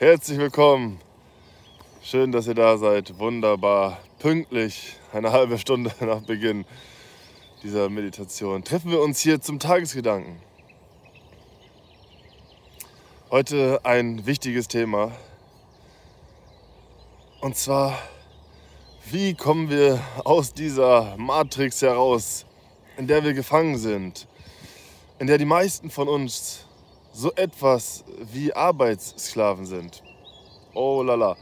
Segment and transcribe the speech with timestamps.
[0.00, 0.98] Herzlich willkommen.
[2.02, 3.18] Schön, dass ihr da seid.
[3.18, 3.98] Wunderbar.
[4.18, 6.64] Pünktlich, eine halbe Stunde nach Beginn
[7.62, 10.40] dieser Meditation, treffen wir uns hier zum Tagesgedanken.
[13.30, 15.12] Heute ein wichtiges Thema.
[17.42, 17.98] Und zwar,
[19.10, 22.46] wie kommen wir aus dieser Matrix heraus,
[22.96, 24.26] in der wir gefangen sind,
[25.18, 26.64] in der die meisten von uns
[27.12, 30.02] so etwas wie Arbeitssklaven sind.
[30.74, 31.36] Oh lala,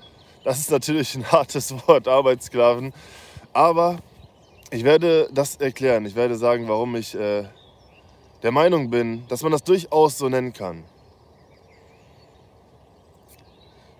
[0.44, 2.92] das ist natürlich ein hartes Wort, Arbeitssklaven.
[3.52, 3.98] Aber
[4.70, 6.06] ich werde das erklären.
[6.06, 7.44] Ich werde sagen, warum ich äh,
[8.42, 10.84] der Meinung bin, dass man das durchaus so nennen kann.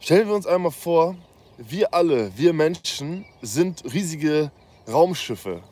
[0.01, 1.17] Stellen wir uns einmal vor,
[1.59, 4.51] wir alle, wir Menschen, sind riesige
[4.87, 5.63] Raumschiffe.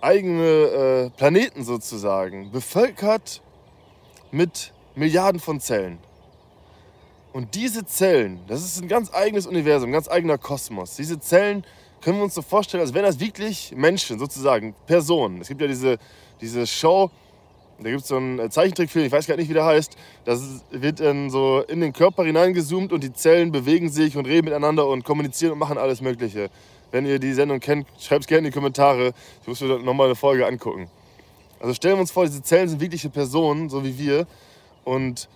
[0.00, 3.42] Eigene äh, Planeten sozusagen, bevölkert
[4.30, 5.98] mit Milliarden von Zellen.
[7.32, 10.96] Und diese Zellen, das ist ein ganz eigenes Universum, ein ganz eigener Kosmos.
[10.96, 11.64] Diese Zellen
[12.00, 15.40] können wir uns so vorstellen, als wären das wirklich Menschen, sozusagen, Personen.
[15.40, 15.98] Es gibt ja diese,
[16.40, 17.10] diese Show,
[17.80, 19.96] da gibt es so einen Zeichentrickfilm, ich weiß gar nicht, wie der heißt.
[20.24, 24.46] Das wird dann so in den Körper hineingezoomt und die Zellen bewegen sich und reden
[24.46, 26.50] miteinander und kommunizieren und machen alles Mögliche.
[26.90, 29.12] Wenn ihr die Sendung kennt, schreibt es gerne in die Kommentare.
[29.42, 30.88] Ich muss mir nochmal eine Folge angucken.
[31.60, 34.26] Also stellen wir uns vor, diese Zellen sind wirkliche Personen, so wie wir
[34.88, 35.28] und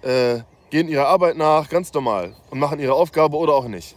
[0.00, 3.94] äh, gehen ihrer Arbeit nach, ganz normal, und machen ihre Aufgabe oder auch nicht.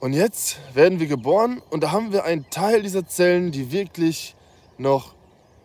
[0.00, 4.34] Und jetzt werden wir geboren und da haben wir einen Teil dieser Zellen, die wirklich
[4.78, 5.14] noch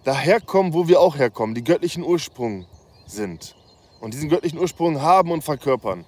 [0.03, 2.65] daherkommen, wo wir auch herkommen, die göttlichen Ursprung
[3.05, 3.55] sind.
[4.01, 6.05] Und diesen göttlichen Ursprung haben und verkörpern.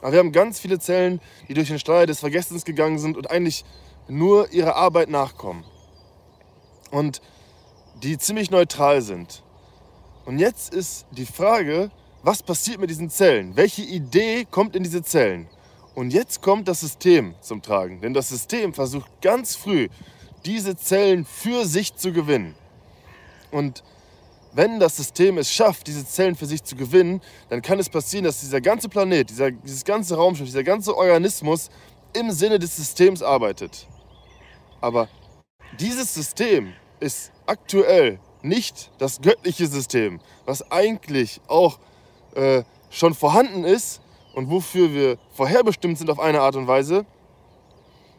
[0.00, 3.30] Aber wir haben ganz viele Zellen, die durch den Steuer des Vergessens gegangen sind und
[3.30, 3.64] eigentlich
[4.08, 5.64] nur ihrer Arbeit nachkommen.
[6.90, 7.22] Und
[8.02, 9.42] die ziemlich neutral sind.
[10.24, 11.90] Und jetzt ist die Frage,
[12.22, 13.56] was passiert mit diesen Zellen?
[13.56, 15.48] Welche Idee kommt in diese Zellen?
[15.94, 18.00] Und jetzt kommt das System zum Tragen.
[18.00, 19.88] Denn das System versucht ganz früh,
[20.44, 22.54] diese Zellen für sich zu gewinnen.
[23.50, 23.82] Und
[24.54, 28.24] wenn das System es schafft, diese Zellen für sich zu gewinnen, dann kann es passieren,
[28.24, 31.68] dass dieser ganze Planet, dieser, dieses ganze Raumschiff, dieser ganze Organismus
[32.14, 33.86] im Sinne des Systems arbeitet.
[34.80, 35.08] Aber
[35.78, 41.78] dieses System ist aktuell nicht das göttliche System, was eigentlich auch
[42.34, 44.00] äh, schon vorhanden ist
[44.34, 47.04] und wofür wir vorherbestimmt sind auf eine Art und Weise.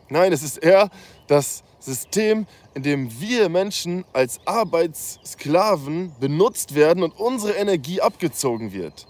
[0.10, 0.90] Nein, es ist eher
[1.28, 9.08] das System, in dem wir Menschen als Arbeitssklaven benutzt werden und unsere Energie abgezogen wird.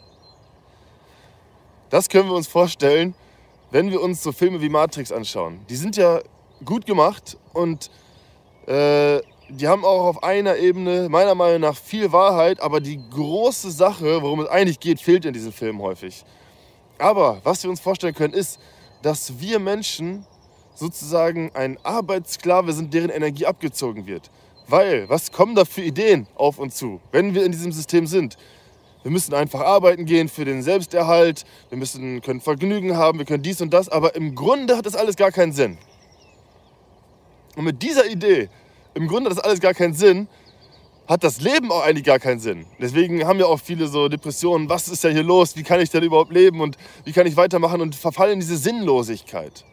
[1.89, 3.13] Das können wir uns vorstellen,
[3.71, 5.59] wenn wir uns so Filme wie Matrix anschauen.
[5.69, 6.21] Die sind ja
[6.65, 7.91] gut gemacht und
[8.67, 9.21] äh,
[9.53, 14.21] die haben auch auf einer Ebene meiner Meinung nach viel Wahrheit, aber die große Sache,
[14.21, 16.23] worum es eigentlich geht, fehlt in diesen Filmen häufig.
[16.97, 18.59] Aber was wir uns vorstellen können, ist,
[19.01, 20.25] dass wir Menschen
[20.75, 24.31] sozusagen ein Arbeitssklave sind, deren Energie abgezogen wird.
[24.67, 28.37] Weil, was kommen da für Ideen auf uns zu, wenn wir in diesem System sind?
[29.03, 33.43] Wir müssen einfach arbeiten gehen für den Selbsterhalt, wir müssen, können Vergnügen haben, wir können
[33.43, 35.77] dies und das, aber im Grunde hat das alles gar keinen Sinn.
[37.55, 38.49] Und mit dieser Idee
[38.93, 40.27] im Grunde hat das alles gar keinen Sinn,
[41.07, 42.65] hat das Leben auch eigentlich gar keinen Sinn.
[42.79, 45.89] Deswegen haben ja auch viele so Depressionen, was ist ja hier los, wie kann ich
[45.89, 49.65] denn überhaupt leben und wie kann ich weitermachen und verfallen in diese Sinnlosigkeit.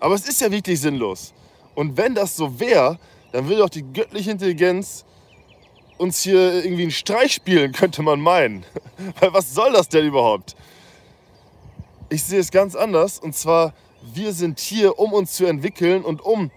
[0.00, 1.32] Aber es ist ja wirklich sinnlos.
[1.74, 2.98] Und wenn das so wäre,
[3.32, 5.04] dann würde auch die göttliche Intelligenz
[5.96, 8.64] uns hier irgendwie einen Streich spielen, könnte man meinen.
[9.20, 10.54] Weil was soll das denn überhaupt?
[12.10, 13.18] Ich sehe es ganz anders.
[13.18, 13.72] Und zwar,
[14.12, 16.50] wir sind hier, um uns zu entwickeln und um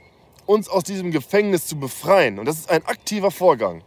[0.47, 2.39] uns aus diesem Gefängnis zu befreien.
[2.39, 3.83] Und das ist ein aktiver Vorgang.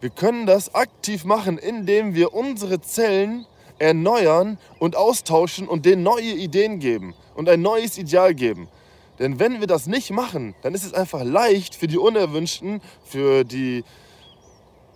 [0.00, 3.44] Wir können das aktiv machen, indem wir unsere Zellen
[3.78, 8.68] erneuern und austauschen und denen neue Ideen geben und ein neues Ideal geben.
[9.18, 13.44] Denn wenn wir das nicht machen, dann ist es einfach leicht für die Unerwünschten, für
[13.44, 13.84] die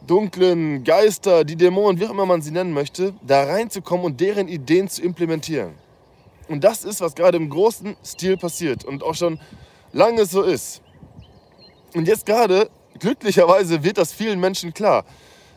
[0.07, 4.49] dunklen Geister, die Dämonen, wie auch immer man sie nennen möchte, da reinzukommen und deren
[4.49, 5.75] Ideen zu implementieren.
[6.49, 9.41] Und das ist, was gerade im großen Stil passiert und auch schon
[9.93, 10.83] lange so ist.
[11.95, 15.05] Und jetzt gerade, glücklicherweise, wird das vielen Menschen klar.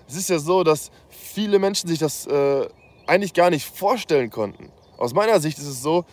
[0.08, 2.68] Es ist ja so, dass viele Menschen sich das äh,
[3.08, 4.72] eigentlich gar nicht vorstellen konnten.
[4.98, 6.06] Aus meiner Sicht ist es so,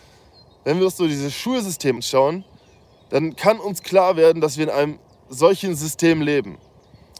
[0.63, 2.45] wenn wir uns so dieses Schulsystem schauen,
[3.09, 4.99] dann kann uns klar werden, dass wir in einem
[5.29, 6.57] solchen System leben,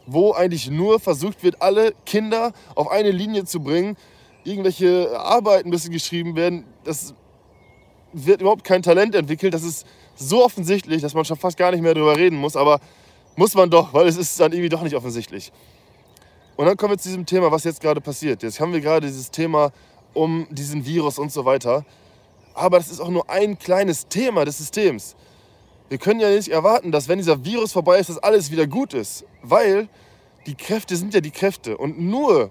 [0.06, 3.96] wo eigentlich nur versucht wird, alle Kinder auf eine Linie zu bringen,
[4.44, 7.14] irgendwelche Arbeiten müssen geschrieben werden, das
[8.12, 9.86] wird überhaupt kein Talent entwickelt, das ist
[10.16, 12.80] so offensichtlich, dass man schon fast gar nicht mehr darüber reden muss, aber
[13.36, 15.52] muss man doch, weil es ist dann irgendwie doch nicht offensichtlich.
[16.56, 18.42] Und dann kommen wir zu diesem Thema, was jetzt gerade passiert.
[18.42, 19.72] Jetzt haben wir gerade dieses Thema
[20.12, 21.84] um diesen Virus und so weiter.
[22.54, 25.16] Aber das ist auch nur ein kleines Thema des Systems.
[25.88, 28.94] Wir können ja nicht erwarten, dass wenn dieser Virus vorbei ist, dass alles wieder gut
[28.94, 29.24] ist.
[29.42, 29.88] Weil
[30.46, 31.76] die Kräfte sind ja die Kräfte.
[31.76, 32.50] Und nur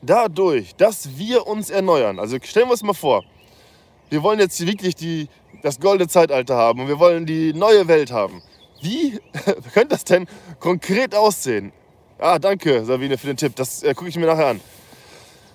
[0.00, 3.24] dadurch, dass wir uns erneuern, also stellen wir uns mal vor,
[4.10, 5.28] wir wollen jetzt wirklich die,
[5.62, 8.42] das goldene Zeitalter haben und wir wollen die neue Welt haben.
[8.82, 9.18] Wie
[9.72, 10.26] könnte das denn
[10.58, 11.72] konkret aussehen?
[12.18, 13.56] Ah, danke, Sabine, für den Tipp.
[13.56, 14.60] Das äh, gucke ich mir nachher an.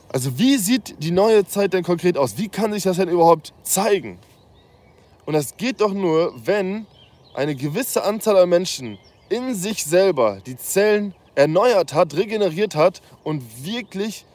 [0.10, 2.38] Also, wie sieht die neue Zeit denn konkret aus?
[2.38, 4.18] Wie kann sich das denn überhaupt zeigen?
[5.26, 6.86] Und das geht doch nur, wenn
[7.34, 8.98] eine gewisse Anzahl an Menschen
[9.30, 14.26] in sich selber die Zellen erneuert hat, regeneriert hat und wirklich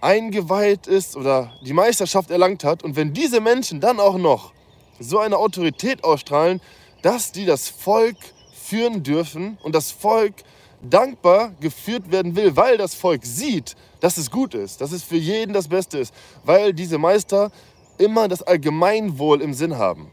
[0.00, 2.82] eingeweiht ist oder die Meisterschaft erlangt hat.
[2.82, 4.52] Und wenn diese Menschen dann auch noch
[4.98, 6.60] so eine Autorität ausstrahlen,
[7.02, 8.16] dass die das Volk
[8.52, 10.34] führen dürfen und das Volk
[10.82, 15.16] dankbar geführt werden will, weil das Volk sieht, dass es gut ist, dass es für
[15.16, 16.14] jeden das Beste ist,
[16.44, 17.50] weil diese Meister
[17.98, 20.10] immer das Allgemeinwohl im Sinn haben.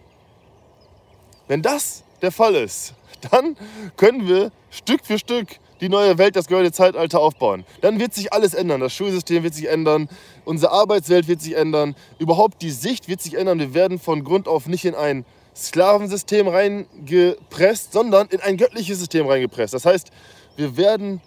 [1.47, 2.93] Wenn das der Fall ist,
[3.31, 3.57] dann
[3.97, 7.65] können wir Stück für Stück die neue Welt, das goldene Zeitalter aufbauen.
[7.81, 8.79] Dann wird sich alles ändern.
[8.79, 10.07] Das Schulsystem wird sich ändern,
[10.45, 13.59] unsere Arbeitswelt wird sich ändern, überhaupt die Sicht wird sich ändern.
[13.59, 19.27] Wir werden von Grund auf nicht in ein Sklavensystem reingepresst, sondern in ein göttliches System
[19.27, 19.73] reingepresst.
[19.73, 20.09] Das heißt,
[20.55, 21.21] wir werden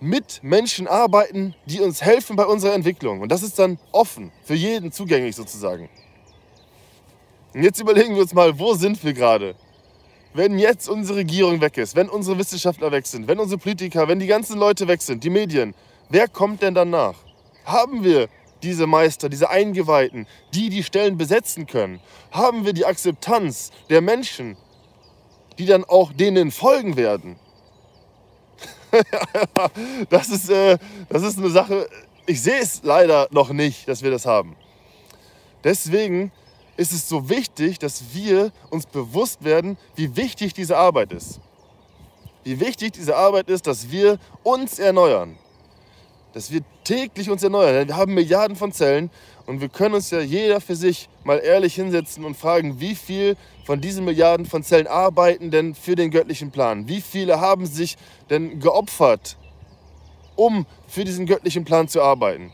[0.00, 3.20] mit Menschen arbeiten, die uns helfen bei unserer Entwicklung.
[3.20, 5.90] Und das ist dann offen, für jeden zugänglich sozusagen.
[7.52, 9.54] Und jetzt überlegen wir uns mal, wo sind wir gerade?
[10.34, 14.18] Wenn jetzt unsere Regierung weg ist, wenn unsere Wissenschaftler weg sind, wenn unsere Politiker, wenn
[14.18, 15.74] die ganzen Leute weg sind, die Medien,
[16.10, 17.14] wer kommt denn dann nach?
[17.64, 18.28] Haben wir
[18.62, 22.00] diese Meister, diese Eingeweihten, die die Stellen besetzen können?
[22.30, 24.56] Haben wir die Akzeptanz der Menschen,
[25.58, 27.36] die dann auch denen folgen werden?
[30.10, 30.78] das, ist, äh,
[31.08, 31.88] das ist eine Sache,
[32.26, 34.56] ich sehe es leider noch nicht, dass wir das haben.
[35.64, 36.32] Deswegen
[36.78, 41.40] ist es so wichtig, dass wir uns bewusst werden, wie wichtig diese Arbeit ist.
[42.44, 45.36] Wie wichtig diese Arbeit ist, dass wir uns erneuern.
[46.34, 47.88] Dass wir täglich uns erneuern.
[47.88, 49.10] Wir haben Milliarden von Zellen
[49.44, 53.36] und wir können uns ja jeder für sich mal ehrlich hinsetzen und fragen, wie viel
[53.64, 56.86] von diesen Milliarden von Zellen arbeiten denn für den göttlichen Plan?
[56.86, 57.96] Wie viele haben sich
[58.30, 59.36] denn geopfert,
[60.36, 62.52] um für diesen göttlichen Plan zu arbeiten?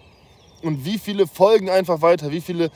[0.63, 2.31] Und wie viele folgen einfach weiter?
[2.31, 2.71] Wie viele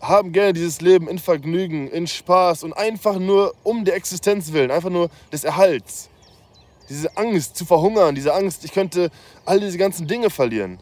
[0.00, 4.70] haben gerne dieses Leben in Vergnügen, in Spaß und einfach nur um der Existenz willen,
[4.70, 6.08] einfach nur des Erhalts.
[6.88, 9.10] Diese Angst zu verhungern, diese Angst, ich könnte
[9.44, 10.78] all diese ganzen Dinge verlieren,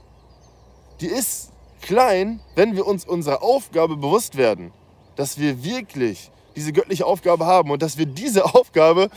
[1.00, 1.50] die ist
[1.82, 4.72] klein, wenn wir uns unserer Aufgabe bewusst werden,
[5.16, 9.10] dass wir wirklich diese göttliche Aufgabe haben und dass wir diese Aufgabe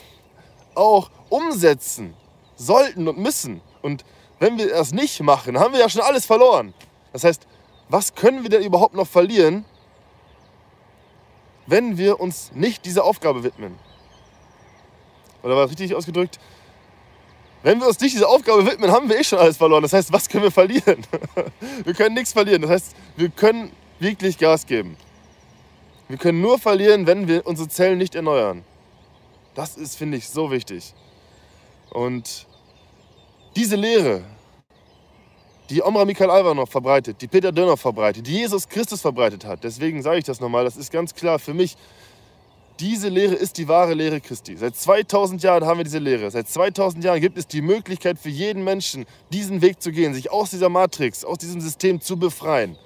[0.75, 2.13] auch umsetzen
[2.56, 3.62] sollten und müssen.
[3.81, 4.04] Und
[4.40, 6.74] wenn wir das nicht machen, haben wir ja schon alles verloren.
[7.13, 7.48] Das heißt,
[7.90, 9.66] was können wir denn überhaupt noch verlieren,
[11.69, 13.75] wenn wir uns nicht dieser Aufgabe widmen.
[15.44, 16.39] Oder war das richtig ausgedrückt?
[17.62, 19.83] Wenn wir uns nicht dieser Aufgabe widmen, haben wir eh schon alles verloren.
[19.83, 21.06] Das heißt, was können wir verlieren?
[21.83, 22.62] Wir können nichts verlieren.
[22.62, 24.95] Das heißt, wir können wirklich Gas geben.
[26.07, 28.63] Wir können nur verlieren, wenn wir unsere Zellen nicht erneuern.
[29.56, 30.94] Das ist, finde ich, so wichtig.
[31.89, 32.48] Und
[33.56, 34.22] diese Lehre,
[35.69, 39.63] die Omra Mikhail Alvanov verbreitet, die Peter Dönner verbreitet, die Jesus Christus verbreitet hat.
[39.63, 41.77] Deswegen sage ich das nochmal, das ist ganz klar für mich.
[42.79, 44.55] Diese Lehre ist die wahre Lehre Christi.
[44.55, 46.32] Seit 2000 Jahren haben wir diese Lehre.
[46.32, 50.32] Seit 2000 Jahren gibt es die Möglichkeit für jeden Menschen, diesen Weg zu gehen, sich
[50.32, 52.77] aus dieser Matrix, aus diesem System zu befreien.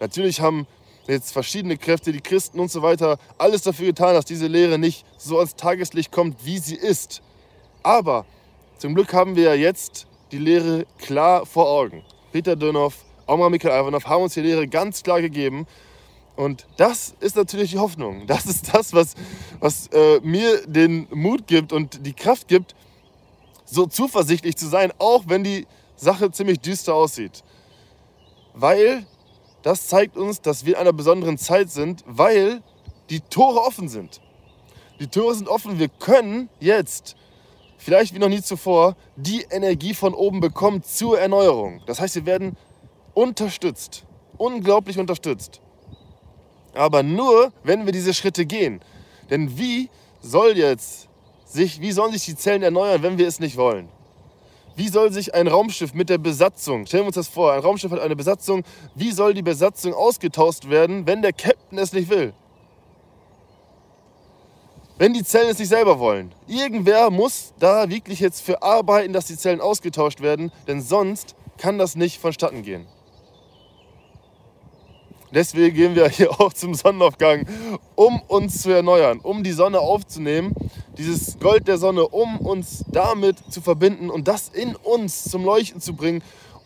[0.00, 0.66] Natürlich haben
[1.06, 5.04] jetzt verschiedene Kräfte, die Christen und so weiter, alles dafür getan, dass diese Lehre nicht
[5.18, 7.22] so ans Tageslicht kommt, wie sie ist.
[7.82, 8.24] Aber
[8.78, 12.02] zum Glück haben wir ja jetzt die Lehre klar vor Augen.
[12.36, 15.66] Peter Dönhoff, Omar Mikhail Ivanov haben uns die Lehre ganz klar gegeben.
[16.36, 18.26] Und das ist natürlich die Hoffnung.
[18.26, 19.14] Das ist das, was,
[19.58, 22.74] was äh, mir den Mut gibt und die Kraft gibt,
[23.64, 25.66] so zuversichtlich zu sein, auch wenn die
[25.96, 27.42] Sache ziemlich düster aussieht.
[28.52, 29.06] Weil
[29.62, 32.62] das zeigt uns, dass wir in einer besonderen Zeit sind, weil
[33.08, 34.20] die Tore offen sind.
[35.00, 35.78] Die Tore sind offen.
[35.78, 37.16] Wir können jetzt
[37.86, 41.82] vielleicht wie noch nie zuvor, die Energie von oben bekommen zur Erneuerung.
[41.86, 42.56] Das heißt, wir werden
[43.14, 44.04] unterstützt,
[44.38, 45.60] unglaublich unterstützt.
[46.74, 48.80] Aber nur, wenn wir diese Schritte gehen.
[49.30, 49.88] Denn wie
[50.20, 51.08] soll jetzt
[51.44, 53.88] sich, wie sollen sich die Zellen erneuern, wenn wir es nicht wollen?
[54.74, 57.92] Wie soll sich ein Raumschiff mit der Besatzung, stellen wir uns das vor, ein Raumschiff
[57.92, 58.64] hat eine Besatzung,
[58.96, 62.34] wie soll die Besatzung ausgetauscht werden, wenn der Captain es nicht will?
[64.98, 66.32] Wenn die Zellen es nicht selber wollen.
[66.46, 71.78] Irgendwer muss da wirklich jetzt für arbeiten, dass die Zellen ausgetauscht werden, denn sonst kann
[71.78, 72.86] das nicht vonstatten gehen.
[75.32, 77.46] Deswegen gehen wir hier auch zum Sonnenaufgang,
[77.94, 80.54] um uns zu erneuern, um die Sonne aufzunehmen,
[80.96, 85.80] dieses Gold der Sonne, um uns damit zu verbinden und das in uns zum Leuchten
[85.80, 86.22] zu bringen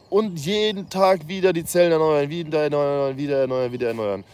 [0.09, 4.25] und jeden Tag wieder die Zellen erneuern, wieder erneuern, wieder erneuern, wieder erneuern.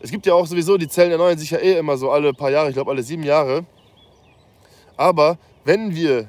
[0.00, 2.50] Es gibt ja auch sowieso, die Zellen erneuern sich ja eh immer so alle paar
[2.50, 3.64] Jahre, ich glaube alle sieben Jahre.
[4.96, 6.28] Aber wenn wir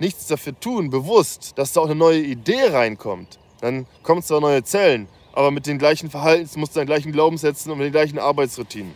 [0.00, 4.62] nichts dafür tun, bewusst, dass da auch eine neue Idee reinkommt, dann kommen zwar neue
[4.64, 8.94] Zellen, aber mit den gleichen Verhaltensmustern, den gleichen Glaubenssätzen und mit den gleichen Arbeitsroutinen.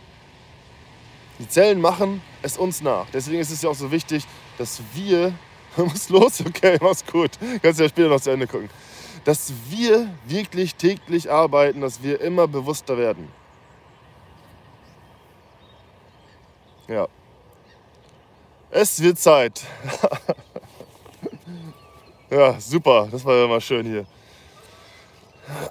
[1.39, 3.07] Die Zellen machen es uns nach.
[3.11, 4.25] Deswegen ist es ja auch so wichtig,
[4.57, 5.33] dass wir.
[5.77, 6.41] Muss los?
[6.45, 7.31] Okay, mach's gut.
[7.61, 8.69] Kannst ja später noch zu Ende gucken.
[9.25, 13.27] Dass wir wirklich täglich arbeiten, dass wir immer bewusster werden.
[16.93, 17.07] Ja.
[18.69, 19.63] Es wird Zeit.
[22.29, 23.07] ja, super.
[23.11, 24.05] Das war ja mal schön hier.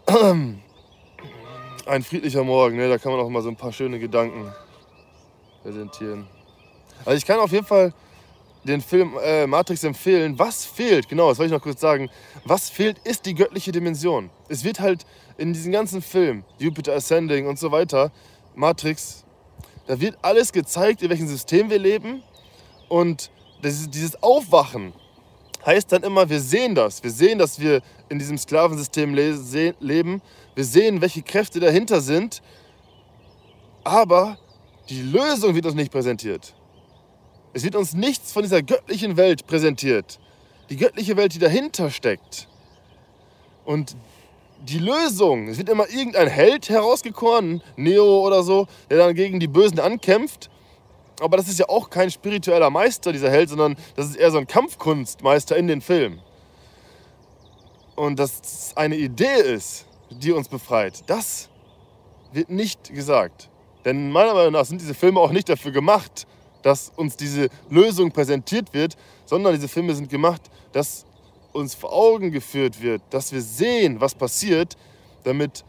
[1.87, 2.89] Ein friedlicher Morgen, ne?
[2.89, 4.53] da kann man auch mal so ein paar schöne Gedanken
[5.63, 6.27] präsentieren.
[7.05, 7.93] Also ich kann auf jeden Fall
[8.65, 10.37] den Film äh, Matrix empfehlen.
[10.41, 12.11] Was fehlt, genau, das wollte ich noch kurz sagen,
[12.45, 14.31] was fehlt, ist die göttliche Dimension.
[14.49, 15.07] Es wird halt
[15.39, 18.11] in diesem ganzen Film, Jupiter Ascending und so weiter,
[18.57, 19.22] Matrix,
[19.87, 22.23] da wird alles gezeigt, in welchem System wir leben.
[22.89, 23.31] Und
[23.63, 24.93] dieses Aufwachen
[25.65, 27.03] heißt dann immer, wir sehen das.
[27.03, 30.23] Wir sehen, dass wir in diesem Sklavensystem le leben.
[30.55, 32.43] Wir sehen, welche Kräfte dahinter sind.
[33.85, 34.39] Aber
[34.89, 36.55] die Lösung wird uns nicht präsentiert.
[37.53, 40.19] Es wird uns nichts von dieser göttlichen Welt präsentiert.
[40.71, 42.49] Die göttliche Welt, die dahinter steckt.
[43.65, 43.97] Und
[44.65, 49.49] die Lösung, es wird immer irgendein Held herausgekoren, Neo oder so, der dann gegen die
[49.49, 50.51] Bösen ankämpft.
[51.21, 54.39] Aber das ist ja auch kein spiritueller Meister, dieser Held, sondern das ist eher so
[54.39, 56.21] ein Kampfkunstmeister in den Filmen.
[57.95, 61.49] Und dass es eine Idee ist, die uns befreit, das
[62.33, 63.51] wird nicht gesagt.
[63.85, 66.27] Denn meiner Meinung nach sind diese Filme auch nicht dafür gemacht,
[66.63, 70.43] dass uns diese Lösung präsentiert wird, sondern diese Filme sind gemacht,
[70.73, 71.05] dass
[71.53, 74.77] uns vor Augen geführt wird, dass wir sehen, was passiert,
[75.25, 75.65] damit,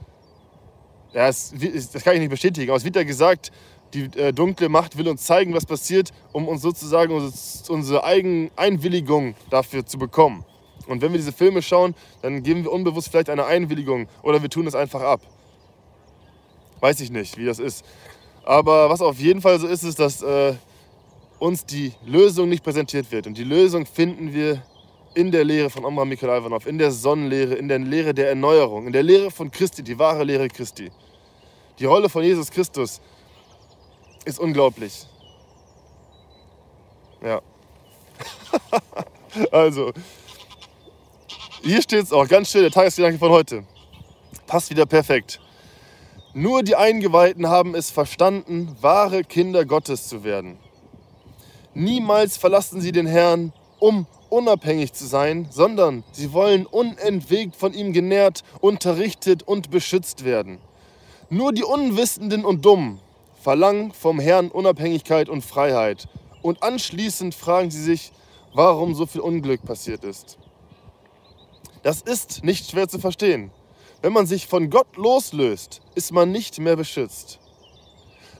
[1.14, 1.54] ja, das,
[1.92, 3.52] das kann ich nicht bestätigen, aber es wird ja gesagt,
[3.94, 8.50] die äh, dunkle Macht will uns zeigen, was passiert, um uns sozusagen unsere, unsere eigene
[8.56, 10.44] Einwilligung dafür zu bekommen.
[10.88, 14.50] Und wenn wir diese Filme schauen, dann geben wir unbewusst vielleicht eine Einwilligung oder wir
[14.50, 15.22] tun es einfach ab.
[16.80, 17.86] Weiß ich nicht, wie das ist.
[18.44, 20.56] Aber was auf jeden Fall so ist, ist, dass äh,
[21.40, 23.28] uns die Lösung nicht präsentiert wird.
[23.28, 24.64] Und die Lösung finden wir
[25.16, 28.88] in der Lehre von Amram Mikhail Ivanov, in der Sonnenlehre, in der Lehre der Erneuerung,
[28.88, 30.92] in der Lehre von Christi, die wahre Lehre Christi.
[31.80, 33.02] Die Rolle von Jesus Christus
[34.26, 35.08] ist unglaublich.
[37.24, 37.42] Ja.
[39.52, 39.92] also,
[41.64, 43.64] hier steht es auch ganz schön, der Tagesgedanke von heute.
[44.48, 45.40] Passt wieder perfekt.
[46.34, 50.58] Nur die Eingeweihten haben es verstanden, wahre Kinder Gottes zu werden.
[51.74, 57.94] Niemals verlassen sie den Herrn, um unabhängig zu sein, sondern sie wollen unentwegt von ihm
[57.94, 60.58] genährt, unterrichtet und beschützt werden.
[61.30, 63.00] Nur die Unwissenden und Dummen
[63.42, 66.08] verlangen vom Herrn Unabhängigkeit und Freiheit.
[66.42, 68.12] Und anschließend fragen sie sich,
[68.54, 70.38] warum so viel Unglück passiert ist.
[71.84, 73.52] Das ist nicht schwer zu verstehen.
[74.02, 77.40] Wenn man sich von Gott loslöst, ist man nicht mehr beschützt.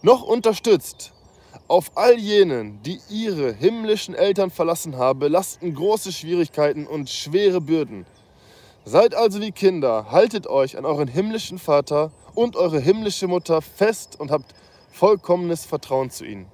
[0.02, 1.13] Noch unterstützt.
[1.74, 8.06] Auf all jenen, die ihre himmlischen Eltern verlassen haben, lasten große Schwierigkeiten und schwere Bürden.
[8.86, 14.20] Seid also wie Kinder, haltet euch an euren himmlischen Vater und eure himmlische Mutter fest
[14.20, 14.54] und habt
[14.92, 16.46] vollkommenes Vertrauen zu ihnen.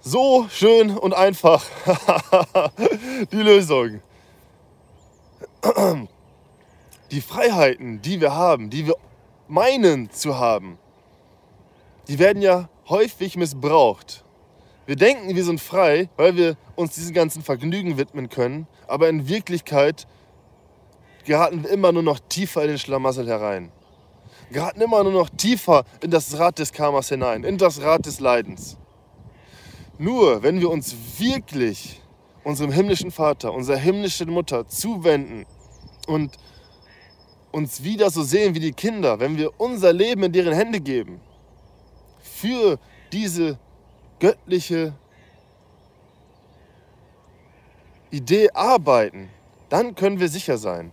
[0.00, 1.64] So schön und einfach
[3.30, 4.02] die Lösung.
[7.10, 8.94] Die Freiheiten, die wir haben, die wir
[9.48, 10.78] meinen zu haben,
[12.06, 14.24] die werden ja häufig missbraucht.
[14.86, 19.28] Wir denken, wir sind frei, weil wir uns diesen ganzen Vergnügen widmen können, aber in
[19.28, 20.06] Wirklichkeit
[21.24, 23.70] geraten wir immer nur noch tiefer in den Schlamassel herein.
[24.50, 28.18] Geraten immer nur noch tiefer in das Rad des Karmas hinein, in das Rad des
[28.20, 28.78] Leidens.
[29.98, 32.00] Nur wenn wir uns wirklich
[32.44, 35.44] unserem himmlischen Vater, unserer himmlischen Mutter zuwenden
[36.06, 36.38] und
[37.58, 41.20] uns wieder so sehen wie die Kinder, wenn wir unser Leben in deren Hände geben,
[42.22, 42.78] für
[43.12, 43.58] diese
[44.20, 44.94] göttliche
[48.10, 49.28] Idee arbeiten,
[49.68, 50.92] dann können wir sicher sein.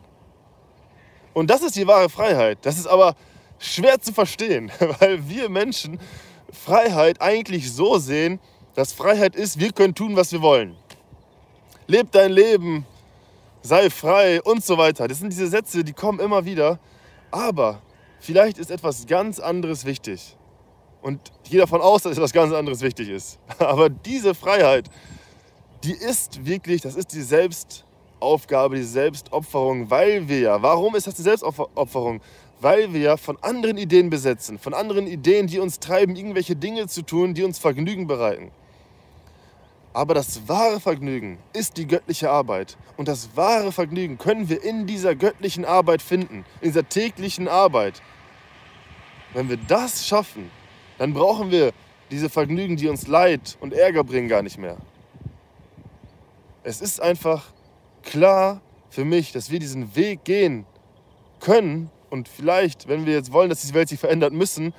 [1.34, 2.58] Und das ist die wahre Freiheit.
[2.64, 3.16] Das ist aber
[3.60, 6.00] schwer zu verstehen, weil wir Menschen
[6.52, 8.40] Freiheit eigentlich so sehen,
[8.74, 10.76] dass Freiheit ist, wir können tun, was wir wollen.
[11.88, 12.86] Leb dein Leben,
[13.66, 15.08] sei frei und so weiter.
[15.08, 16.80] Das sind diese Sätze, die kommen immer wieder.
[17.32, 17.82] Aber
[18.20, 20.38] vielleicht ist etwas ganz anderes wichtig.
[21.02, 23.40] Und ich gehe davon aus, dass etwas ganz anderes wichtig ist.
[23.60, 24.90] Aber diese Freiheit,
[25.84, 31.16] die ist wirklich, das ist die Selbstaufgabe, die Selbstopferung, weil wir ja, warum ist das
[31.16, 32.22] die Selbstopferung?
[32.62, 36.88] Weil wir ja von anderen Ideen besetzen, von anderen Ideen, die uns treiben, irgendwelche Dinge
[36.88, 38.52] zu tun, die uns Vergnügen bereiten.
[39.96, 42.76] Aber das wahre Vergnügen ist die göttliche Arbeit.
[42.98, 48.02] Und das wahre Vergnügen können wir in dieser göttlichen Arbeit finden, in dieser täglichen Arbeit.
[49.34, 50.52] Wenn wir das schaffen,
[50.98, 51.72] dann brauchen wir
[52.12, 54.76] diese Vergnügen, die uns Leid und Ärger bringen, gar nicht mehr.
[56.64, 57.46] Es ist einfach
[58.04, 58.60] klar
[58.90, 60.66] für mich, dass wir diesen Weg gehen
[61.40, 64.74] können und vielleicht, wenn wir jetzt wollen, dass die Welt sich verändert müssen,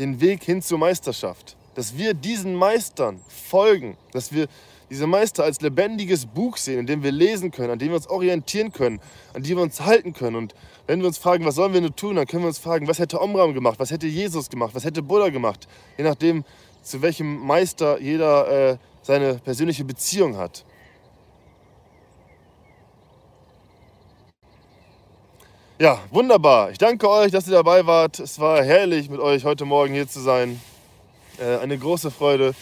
[0.00, 4.48] den Weg hin zur Meisterschaft dass wir diesen Meistern folgen, dass wir
[4.90, 8.06] diese Meister als lebendiges Buch sehen, in dem wir lesen können, an dem wir uns
[8.06, 9.00] orientieren können,
[9.32, 10.36] an dem wir uns halten können.
[10.36, 10.54] Und
[10.86, 12.98] wenn wir uns fragen, was sollen wir nur tun, dann können wir uns fragen, was
[12.98, 15.66] hätte Omram gemacht, was hätte Jesus gemacht, was hätte Buddha gemacht,
[15.96, 16.44] je nachdem,
[16.82, 20.64] zu welchem Meister jeder äh, seine persönliche Beziehung hat.
[25.78, 26.70] Ja, wunderbar.
[26.70, 28.20] Ich danke euch, dass ihr dabei wart.
[28.20, 30.60] Es war herrlich, mit euch heute Morgen hier zu sein.
[31.38, 32.54] Äh, eine große Freude.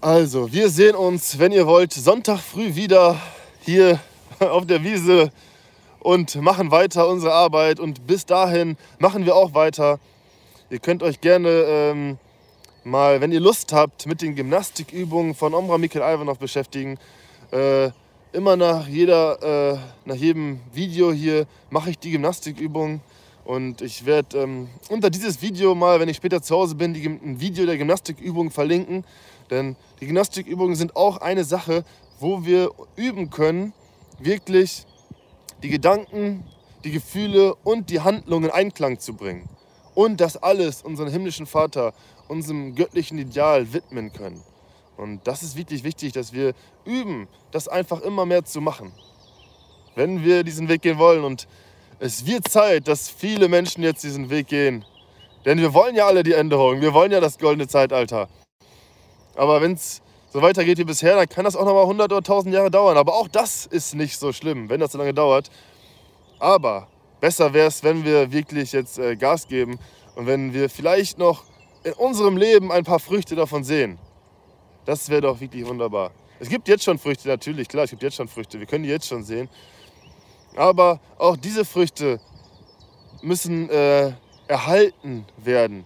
[0.00, 3.20] Also, wir sehen uns, wenn ihr wollt, Sonntag früh wieder
[3.60, 4.00] hier
[4.40, 5.30] auf der Wiese
[6.00, 7.78] und machen weiter unsere Arbeit.
[7.78, 10.00] Und bis dahin machen wir auch weiter.
[10.70, 12.18] Ihr könnt euch gerne ähm,
[12.82, 16.98] mal, wenn ihr Lust habt, mit den Gymnastikübungen von Omra Mikkel Ivanov beschäftigen.
[17.52, 17.90] Äh,
[18.32, 23.02] immer nach, jeder, äh, nach jedem Video hier mache ich die Gymnastikübungen.
[23.44, 27.04] Und ich werde ähm, unter dieses Video mal, wenn ich später zu Hause bin, die,
[27.04, 29.04] ein Video der Gymnastikübungen verlinken.
[29.50, 31.84] Denn die Gymnastikübungen sind auch eine Sache,
[32.20, 33.72] wo wir üben können,
[34.20, 34.86] wirklich
[35.62, 36.44] die Gedanken,
[36.84, 39.48] die Gefühle und die Handlungen in Einklang zu bringen.
[39.94, 41.92] Und das alles unseren himmlischen Vater,
[42.28, 44.42] unserem göttlichen Ideal widmen können.
[44.96, 48.92] Und das ist wirklich wichtig, dass wir üben, das einfach immer mehr zu machen.
[49.94, 51.24] Wenn wir diesen Weg gehen wollen.
[51.24, 51.48] Und
[52.02, 54.84] es wird Zeit, dass viele Menschen jetzt diesen Weg gehen.
[55.44, 56.80] Denn wir wollen ja alle die Änderung.
[56.80, 58.28] Wir wollen ja das goldene Zeitalter.
[59.36, 62.18] Aber wenn es so weitergeht wie bisher, dann kann das auch noch mal 100 oder
[62.18, 62.96] 1000 Jahre dauern.
[62.96, 65.48] Aber auch das ist nicht so schlimm, wenn das so lange dauert.
[66.40, 66.88] Aber
[67.20, 69.78] besser wäre es, wenn wir wirklich jetzt äh, Gas geben
[70.16, 71.44] und wenn wir vielleicht noch
[71.84, 74.00] in unserem Leben ein paar Früchte davon sehen.
[74.86, 76.10] Das wäre doch wirklich wunderbar.
[76.40, 78.58] Es gibt jetzt schon Früchte, natürlich, klar, es gibt jetzt schon Früchte.
[78.58, 79.48] Wir können die jetzt schon sehen.
[80.56, 82.20] Aber auch diese Früchte
[83.22, 84.12] müssen äh,
[84.48, 85.84] erhalten werden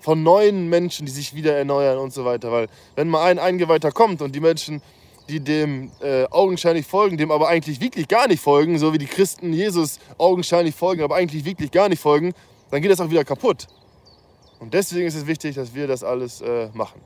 [0.00, 2.50] von neuen Menschen, die sich wieder erneuern und so weiter.
[2.50, 4.82] Weil wenn mal ein Eingeweihter kommt und die Menschen,
[5.28, 9.06] die dem äh, augenscheinlich folgen, dem aber eigentlich wirklich gar nicht folgen, so wie die
[9.06, 12.32] Christen Jesus augenscheinlich folgen, aber eigentlich wirklich gar nicht folgen,
[12.70, 13.68] dann geht das auch wieder kaputt.
[14.58, 17.00] Und deswegen ist es wichtig, dass wir das alles äh, machen.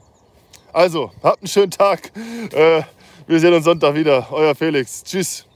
[0.72, 2.12] Also, habt einen schönen Tag.
[2.52, 2.82] Äh,
[3.26, 4.26] wir sehen uns Sonntag wieder.
[4.30, 5.02] Euer Felix.
[5.02, 5.46] Tschüss.